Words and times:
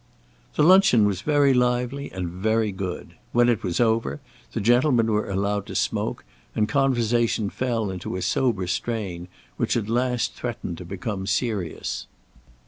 The 0.55 0.63
luncheon 0.63 1.05
was 1.05 1.21
very 1.21 1.53
lively 1.53 2.11
and 2.11 2.27
very 2.27 2.71
good. 2.71 3.13
When 3.33 3.49
it 3.49 3.61
was 3.61 3.79
over, 3.79 4.19
the 4.51 4.59
gentlemen 4.59 5.11
were 5.11 5.29
allowed 5.29 5.67
to 5.67 5.75
smoke, 5.75 6.25
and 6.55 6.67
conversation 6.67 7.51
fell 7.51 7.91
into 7.91 8.15
a 8.15 8.23
sober 8.23 8.65
strain, 8.65 9.27
which 9.57 9.77
at 9.77 9.89
last 9.89 10.33
threatened 10.33 10.79
to 10.79 10.85
become 10.85 11.27
serious. 11.27 12.07